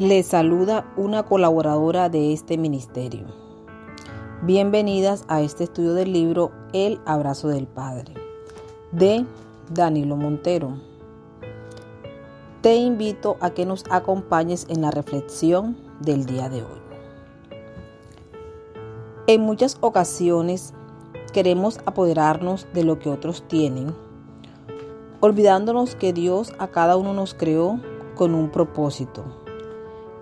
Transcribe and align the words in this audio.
Les 0.00 0.28
saluda 0.28 0.90
una 0.96 1.24
colaboradora 1.24 2.08
de 2.08 2.32
este 2.32 2.56
ministerio. 2.56 3.26
Bienvenidas 4.40 5.26
a 5.28 5.42
este 5.42 5.64
estudio 5.64 5.92
del 5.92 6.14
libro 6.14 6.52
El 6.72 7.02
abrazo 7.04 7.48
del 7.48 7.66
Padre 7.66 8.14
de 8.92 9.26
Danilo 9.68 10.16
Montero. 10.16 10.80
Te 12.62 12.76
invito 12.76 13.36
a 13.42 13.50
que 13.50 13.66
nos 13.66 13.84
acompañes 13.90 14.64
en 14.70 14.80
la 14.80 14.90
reflexión 14.90 15.76
del 16.00 16.24
día 16.24 16.48
de 16.48 16.62
hoy. 16.62 16.80
En 19.26 19.42
muchas 19.42 19.76
ocasiones 19.82 20.72
queremos 21.34 21.78
apoderarnos 21.84 22.66
de 22.72 22.84
lo 22.84 22.98
que 22.98 23.10
otros 23.10 23.46
tienen, 23.48 23.94
olvidándonos 25.20 25.94
que 25.94 26.14
Dios 26.14 26.54
a 26.58 26.68
cada 26.68 26.96
uno 26.96 27.12
nos 27.12 27.34
creó 27.34 27.78
con 28.14 28.34
un 28.34 28.48
propósito 28.50 29.26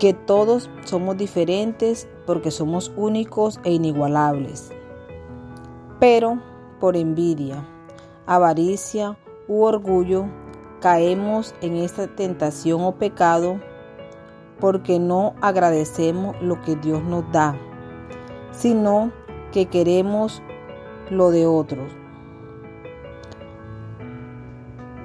que 0.00 0.14
todos 0.14 0.70
somos 0.86 1.18
diferentes 1.18 2.08
porque 2.26 2.50
somos 2.50 2.90
únicos 2.96 3.60
e 3.64 3.72
inigualables. 3.72 4.72
Pero 6.00 6.40
por 6.80 6.96
envidia, 6.96 7.68
avaricia 8.26 9.18
u 9.46 9.62
orgullo 9.62 10.24
caemos 10.80 11.54
en 11.60 11.76
esta 11.76 12.06
tentación 12.06 12.80
o 12.80 12.92
pecado 12.92 13.60
porque 14.58 14.98
no 14.98 15.34
agradecemos 15.42 16.34
lo 16.40 16.62
que 16.62 16.76
Dios 16.76 17.02
nos 17.02 17.30
da, 17.30 17.54
sino 18.52 19.12
que 19.52 19.66
queremos 19.66 20.42
lo 21.10 21.30
de 21.30 21.46
otros. 21.46 21.92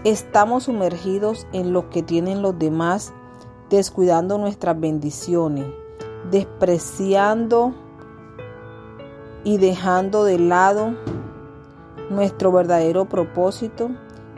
Estamos 0.05 0.63
sumergidos 0.63 1.47
en 1.51 1.73
lo 1.73 1.89
que 1.89 2.01
tienen 2.01 2.41
los 2.41 2.57
demás 2.57 3.13
descuidando 3.69 4.37
nuestras 4.37 4.79
bendiciones, 4.79 5.65
despreciando 6.31 7.73
y 9.43 9.57
dejando 9.57 10.23
de 10.23 10.39
lado 10.39 10.95
nuestro 12.09 12.51
verdadero 12.51 13.05
propósito 13.05 13.89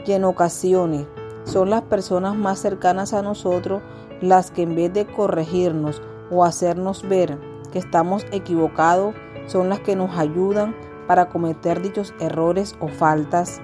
y 0.05 0.13
en 0.13 0.23
ocasiones 0.23 1.07
son 1.43 1.69
las 1.69 1.81
personas 1.83 2.35
más 2.35 2.59
cercanas 2.59 3.13
a 3.13 3.21
nosotros 3.21 3.81
las 4.21 4.51
que 4.51 4.63
en 4.63 4.75
vez 4.75 4.93
de 4.93 5.05
corregirnos 5.05 6.01
o 6.29 6.43
hacernos 6.43 7.07
ver 7.07 7.37
que 7.71 7.79
estamos 7.79 8.25
equivocados, 8.31 9.15
son 9.47 9.69
las 9.69 9.79
que 9.79 9.95
nos 9.95 10.17
ayudan 10.17 10.75
para 11.07 11.29
cometer 11.29 11.81
dichos 11.81 12.13
errores 12.19 12.75
o 12.79 12.87
faltas, 12.89 13.61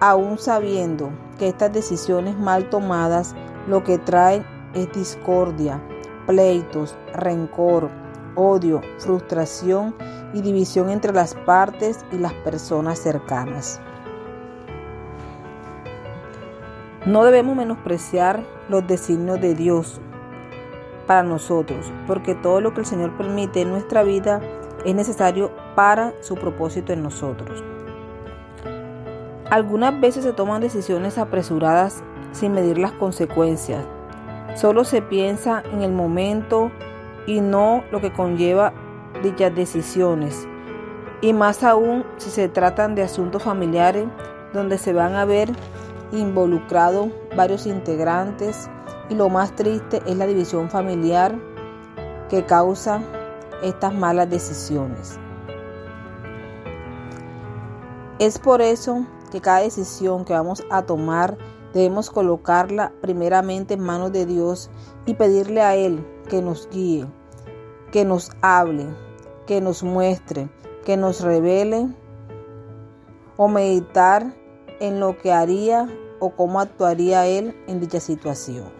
aún 0.00 0.38
sabiendo 0.38 1.10
que 1.38 1.48
estas 1.48 1.72
decisiones 1.72 2.38
mal 2.38 2.70
tomadas 2.70 3.34
lo 3.66 3.82
que 3.82 3.98
traen 3.98 4.44
es 4.76 4.92
discordia, 4.92 5.80
pleitos, 6.26 6.96
rencor, 7.14 7.90
odio, 8.34 8.82
frustración 8.98 9.94
y 10.34 10.42
división 10.42 10.90
entre 10.90 11.12
las 11.12 11.34
partes 11.34 12.04
y 12.12 12.18
las 12.18 12.34
personas 12.34 12.98
cercanas. 12.98 13.80
No 17.06 17.24
debemos 17.24 17.56
menospreciar 17.56 18.44
los 18.68 18.86
designios 18.86 19.40
de 19.40 19.54
Dios 19.54 20.00
para 21.06 21.22
nosotros, 21.22 21.92
porque 22.06 22.34
todo 22.34 22.60
lo 22.60 22.74
que 22.74 22.80
el 22.80 22.86
Señor 22.86 23.16
permite 23.16 23.62
en 23.62 23.70
nuestra 23.70 24.02
vida 24.02 24.40
es 24.84 24.94
necesario 24.94 25.52
para 25.74 26.12
su 26.20 26.34
propósito 26.34 26.92
en 26.92 27.02
nosotros. 27.02 27.62
Algunas 29.50 30.00
veces 30.00 30.24
se 30.24 30.32
toman 30.32 30.60
decisiones 30.60 31.18
apresuradas 31.18 32.02
sin 32.32 32.52
medir 32.52 32.78
las 32.78 32.90
consecuencias, 32.92 33.84
Solo 34.56 34.84
se 34.84 35.02
piensa 35.02 35.62
en 35.70 35.82
el 35.82 35.92
momento 35.92 36.70
y 37.26 37.40
no 37.40 37.84
lo 37.92 38.00
que 38.00 38.12
conlleva 38.12 38.72
dichas 39.22 39.54
decisiones. 39.54 40.48
Y 41.20 41.34
más 41.34 41.62
aún 41.62 42.04
si 42.16 42.30
se 42.30 42.48
tratan 42.48 42.94
de 42.94 43.02
asuntos 43.02 43.42
familiares 43.42 44.06
donde 44.54 44.78
se 44.78 44.94
van 44.94 45.14
a 45.14 45.26
ver 45.26 45.50
involucrados 46.10 47.08
varios 47.36 47.66
integrantes 47.66 48.70
y 49.10 49.14
lo 49.14 49.28
más 49.28 49.54
triste 49.54 50.02
es 50.06 50.16
la 50.16 50.26
división 50.26 50.70
familiar 50.70 51.34
que 52.30 52.44
causa 52.44 53.02
estas 53.62 53.92
malas 53.92 54.30
decisiones. 54.30 55.18
Es 58.18 58.38
por 58.38 58.62
eso 58.62 59.04
que 59.30 59.42
cada 59.42 59.58
decisión 59.60 60.24
que 60.24 60.32
vamos 60.32 60.64
a 60.70 60.82
tomar 60.82 61.36
Debemos 61.76 62.08
colocarla 62.08 62.94
primeramente 63.02 63.74
en 63.74 63.80
manos 63.80 64.10
de 64.10 64.24
Dios 64.24 64.70
y 65.04 65.12
pedirle 65.12 65.60
a 65.60 65.76
Él 65.76 66.06
que 66.26 66.40
nos 66.40 66.70
guíe, 66.70 67.04
que 67.92 68.06
nos 68.06 68.30
hable, 68.40 68.86
que 69.46 69.60
nos 69.60 69.82
muestre, 69.82 70.48
que 70.86 70.96
nos 70.96 71.20
revele 71.20 71.88
o 73.36 73.48
meditar 73.48 74.34
en 74.80 75.00
lo 75.00 75.18
que 75.18 75.34
haría 75.34 75.86
o 76.18 76.30
cómo 76.30 76.60
actuaría 76.60 77.26
Él 77.26 77.54
en 77.66 77.78
dicha 77.78 78.00
situación. 78.00 78.70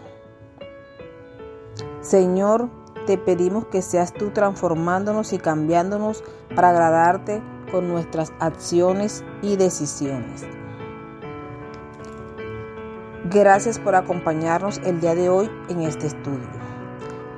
Señor, 2.01 2.67
te 3.05 3.19
pedimos 3.19 3.67
que 3.67 3.83
seas 3.83 4.11
tú 4.11 4.31
transformándonos 4.31 5.33
y 5.33 5.37
cambiándonos 5.37 6.23
para 6.55 6.69
agradarte 6.71 7.43
con 7.71 7.89
nuestras 7.89 8.33
acciones 8.39 9.23
y 9.43 9.55
decisiones. 9.55 10.56
Gracias 13.29 13.77
por 13.77 13.93
acompañarnos 13.93 14.79
el 14.85 15.01
día 15.01 15.13
de 15.13 15.27
hoy 15.27 15.49
en 15.67 15.81
este 15.81 16.07
estudio. 16.07 16.47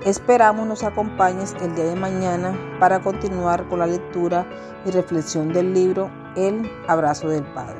Esperamos 0.05 0.67
nos 0.67 0.83
acompañes 0.83 1.55
el 1.63 1.73
día 1.73 1.85
de 1.85 1.95
mañana 1.95 2.55
para 2.79 2.99
continuar 2.99 3.67
con 3.69 3.79
la 3.79 3.87
lectura 3.87 4.45
y 4.85 4.91
reflexión 4.91 5.51
del 5.51 5.73
libro 5.73 6.11
El 6.35 6.69
abrazo 6.87 7.29
del 7.29 7.43
Padre. 7.53 7.79